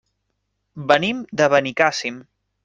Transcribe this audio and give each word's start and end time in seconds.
Venim 0.91 1.19
de 1.43 1.49
Benicàssim. 1.55 2.19